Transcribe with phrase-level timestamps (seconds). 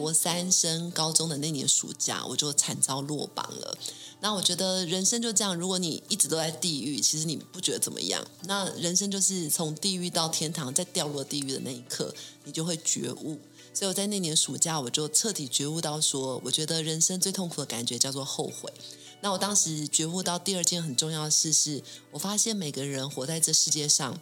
[0.00, 3.76] 国三升高中的那年暑假，我就惨遭落榜了。
[4.22, 8.22] 那我觉得人生就这样，如果你一直都在地狱，其实你不觉得怎么样。
[8.44, 13.38] 那人生就是从地狱到天堂，在掉落地狱的那一刻，你就会觉悟。
[13.72, 18.70] 所以我在那年暑假，我就彻底觉悟到说，我觉得人生最痛苦的感觉叫做后悔。
[19.22, 24.18] 那我当时觉悟到第二件很重要的事是，我发现每个人活在这世界上，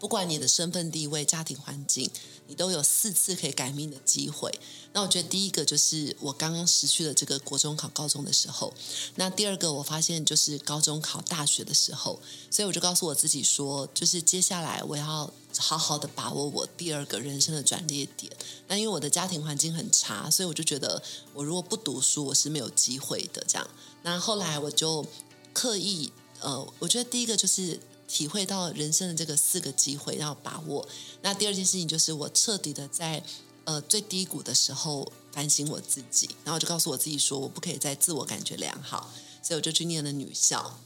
[0.00, 2.10] 不管你的身份地位、家庭环境。
[2.46, 4.52] 你都有四次可以改命的机会。
[4.92, 8.74] 那我觉得第一个就是我刚刚失去了这个国中考高中的时候。
[9.14, 12.18] 那第二个我发现就是高中考大学的时候。
[12.50, 18.32] 所以我就告诉我自己说，就是接下来我要好好的把握我第二个人生的转捩点。
[18.66, 21.00] 那因为我的家庭环境很差，所以我就觉得
[21.32, 23.44] 我如果不读书，我是没有机会的。
[23.46, 23.70] 这样。
[24.02, 25.06] 那后来我就
[25.52, 27.78] 刻意呃，我觉得第一个就是。
[28.10, 30.86] 体会到人生的这个四个机会要把握。
[31.22, 33.22] 那第二件事情就是我彻底的在
[33.64, 39.10] 呃最低谷的时候反省我自己，然后我就告诉我自己说，我不可以再自我感觉良好，
[39.42, 40.78] 所以我就去念了女校，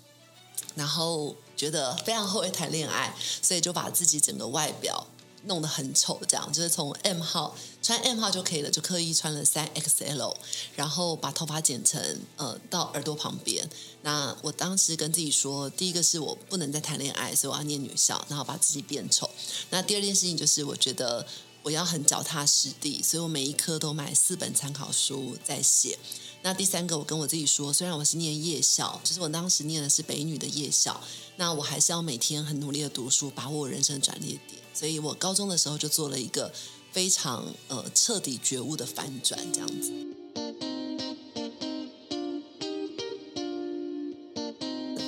[0.75, 5.07] 然后觉得非常后悔谈恋爱，所以就把自己整个外表。
[5.47, 10.35] 弄得很丑，这样就是从 M 号穿 M 号就可以了，就刻意穿了三 XL，
[10.75, 12.01] 然后把头发剪成
[12.37, 13.69] 呃到耳朵旁边。
[14.01, 19.29] 那我当时跟自己说，第一个是我不能再谈恋爱，所以我要念女校，然后把自己变丑。
[19.69, 21.27] 那第二件事情就是我觉得
[21.63, 25.99] 我要很脚踏实地，所以我每一科都买四本参考书在写。
[26.41, 30.99] 那第三个，我跟我自己说，虽然我是念夜校，就是我当时念的是北女的夜校，
[31.37, 34.41] 那我还是要每天很努力的读书，把握我人生转捩点。
[34.75, 36.53] 所以我高中的时候就做了一个
[36.95, 39.93] 非常呃彻底觉悟的反转，这样子。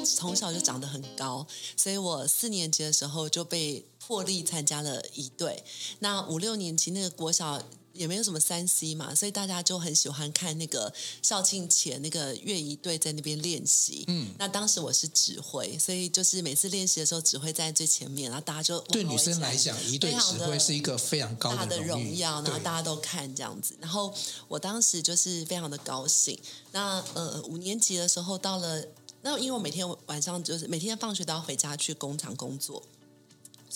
[0.05, 5.63] 从小就长得很高，所以我四年级的时候就被破例参加了一队。
[6.01, 7.63] 那五六年级那个国小。
[7.97, 14.05] 也没有什么三 C 嘛，所以大家就很喜欢看那个校庆前那个乐仪队在那边练习。
[14.09, 23.77] 嗯，那当时我是指挥，所以就是每次练习的时候，指挥在最前面，然后大家就对女生来讲，仪队指挥是一个非常高大的荣耀，然后大家都看这样子。
[23.81, 24.13] 然后
[24.49, 26.39] 我当时就是非常的高兴。
[26.73, 28.85] 那呃，五年级的时候到了，
[29.23, 32.83] 那因为我每天晚上就是每天放学都要回家去工厂工作。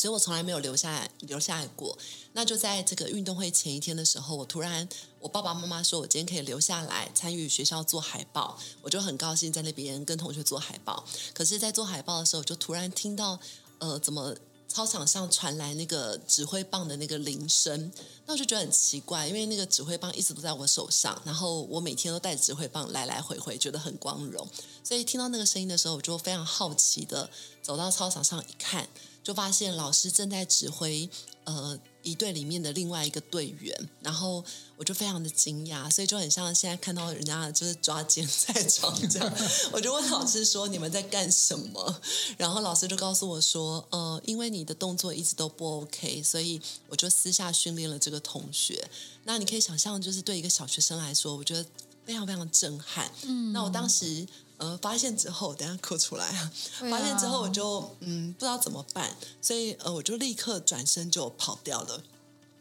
[0.01, 1.99] 所以我从来没有留下来留下来过。
[2.33, 4.89] 那就在这个运动会前一天的时候，我突然
[5.19, 11.05] 我爸爸妈妈说我今天可以留下来参与学校做海报，我就很高兴在那边跟同学做海报。
[11.35, 13.39] 可是，在做海报的时候，我就突然听到
[13.79, 14.35] 呃，怎么
[14.73, 17.93] 操场上传来那个指挥棒的那个铃声？
[18.25, 24.47] 那我就觉得很奇怪，因为那个指挥棒一直都在我手上，然后我每天都带着指挥棒来来回回，觉得很光荣。
[24.85, 27.29] 所以听到那个声音的时候，我就非常好奇的
[27.61, 28.89] 走到操场上一看。
[29.23, 31.11] 就发现老师正在指挥
[31.45, 34.45] 呃仪队里面的另外一个队员，然后
[34.77, 39.33] 我就非常的惊讶，所以就很像现在看到人家就是抓奸在床这样，
[39.73, 42.01] 我就问老师说，你们在干什么？
[42.39, 48.89] 然后老师就告诉我说，呃，因为你的动作一直都不 OK，所以我就私下训练了这个同学。
[49.25, 51.65] 那你可以想象，就是对一个小学生来说，我觉得
[52.05, 53.11] 非常非常震撼。
[53.23, 54.27] 嗯，那我当时。
[54.61, 56.53] 呃，发现之后，等下哭出来啊！
[56.91, 62.03] 发现之后，我就嗯，不知道怎么办，所以呃，我就立刻转身就跑掉了。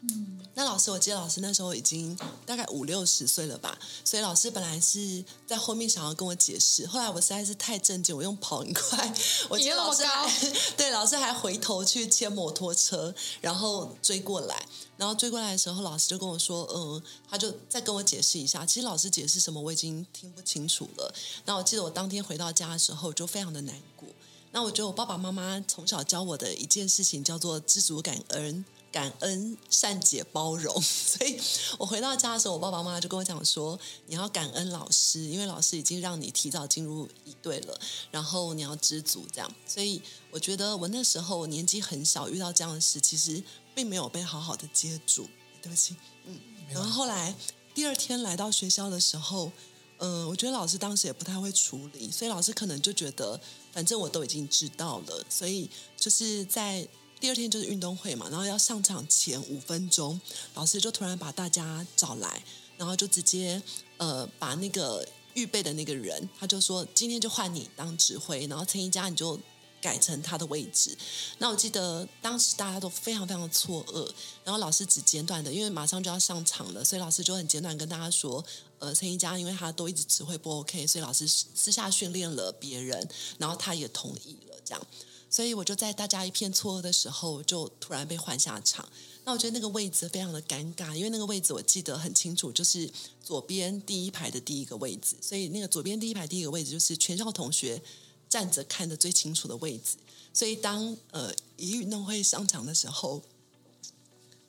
[0.02, 9.14] 嗯，那老师，我记得老师那时候已经大概五六十岁了吧，所以老师本来是在后面想要跟我解释，后来我实在是太震惊，我用跑很快，
[9.50, 10.26] 我记得老师还
[10.74, 14.66] 对老师还回头去牵摩托车，然后追过来，
[14.96, 21.14] 然后追过来的时候，老师就跟我说，嗯，他就再跟我解释一下，其实老师解释什么我已经听不清楚了。
[21.44, 24.08] 那我记得我当天回到家的时候就非常的难过，
[24.52, 28.64] 那我觉得我爸爸妈妈从小教我的一件事情叫做知足感恩。
[28.92, 31.40] 感恩、善解、包容， 所以
[31.78, 37.80] 我回到家的时候，我爸爸妈妈就跟我讲说：“你要感恩老师，因为老师已经让你提早进入一队了，
[38.10, 43.42] 然后你要知足。”这样，所以我觉得我那时候年纪很小，遇到这样的事，其实
[43.74, 45.28] 并没有被好好的接住。
[45.62, 45.94] 对不起，
[46.24, 46.40] 嗯。
[46.70, 47.34] 然后后来
[47.74, 49.52] 第二天来到学校的时候，
[49.98, 53.40] 嗯、呃，我觉得老师当时也不太会处理，所以老师可能就觉得，
[53.72, 56.88] 反正我都已经知道了，所以就是在。
[57.20, 60.18] 第二天就是运动会嘛，然后要上场前五分钟，
[60.54, 62.42] 老师就突然把大家找来，
[62.78, 63.62] 然后就直接
[63.98, 69.38] 呃把那个预备的那个人，他就说今天就换你当指挥，然后陈一佳你就
[69.82, 70.96] 改成他的位置。
[71.38, 74.10] 那我记得当时大家都非常非常错愕，
[74.42, 78.42] 然后老师只简短的，因为马上就要上场了，所以老师就很简短跟大家说，
[78.78, 83.06] 呃，陈一佳因为他都一直指挥不 OK，所以老师私下训练了别人，
[83.38, 84.86] 然后他也同意了这样。
[85.30, 88.86] 所以我就在大家一片错愕的时候，就突然被换下场。
[89.24, 92.90] 那我觉得那个位置非常的尴尬，因为那个位置我记得很清楚，就是
[93.22, 97.80] 左边第一排的第一个位置，所以那个左边第一排第一个位置就是全校同学
[98.28, 99.96] 站着看的最清楚的位置。
[100.32, 103.22] 所以当呃一运动会上场的时候，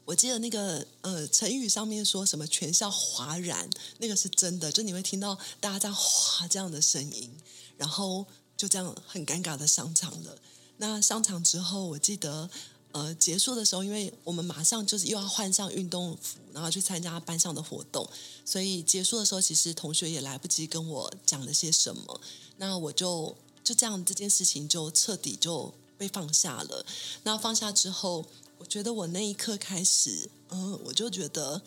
[0.06, 3.70] 我记得那个呃成语上面说什么全校哗然，
[4.00, 7.30] 那个是真的，就你会听到大家在哗这样的声音，
[7.78, 8.26] 然后
[8.58, 10.40] 就这样很尴尬的上场了。
[10.82, 12.50] 那上场之后，我记得
[12.92, 18.10] 呃结束的时候，因为我们马上就是又要换上运动服，然后去参加班上的活动，
[18.44, 22.20] 所以结束的时候，其实同学也来不及跟我讲了些什么，
[22.58, 26.84] 那我就就这样这件事情就彻底就被放下了。
[27.24, 28.26] 那放下之后。
[28.62, 31.60] 我觉得我那一刻开始，嗯，我就觉得，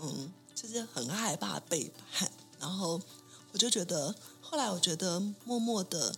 [0.00, 2.32] 嗯，就是很害怕背叛。
[2.58, 2.98] 然后
[3.52, 6.16] 我就觉得，后来我觉得默默的，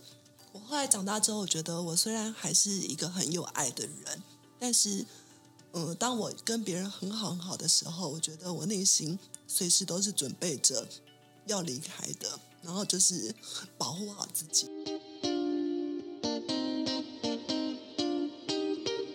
[0.55, 4.23] 我后来长大之后，我觉得我虽然还是一个很有爱的人，
[4.57, 5.05] 但是，
[5.73, 10.87] 嗯，当我跟别人很好很好的时候，我觉得我内心随时都是准备着
[11.47, 13.35] 要离开的，然后就是
[13.77, 14.69] 保护好自己。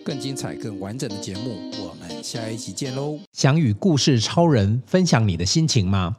[0.05, 3.19] 更精彩、更完整的节目，我们下一集见喽！
[3.33, 6.17] 想与故事超人分享你的心情吗？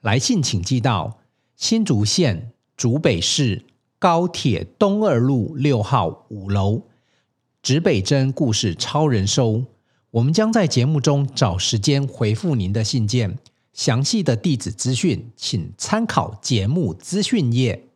[0.00, 1.20] 来信请寄到
[1.54, 3.64] 新竹县竹北市
[4.04, 6.82] 高铁东二路六号五楼，
[7.62, 9.64] 指北针故事超人收。
[10.10, 13.38] 我们将在节目中找时间回复您的信件。
[13.72, 17.88] 详细的地址资讯，请参考节目资讯页。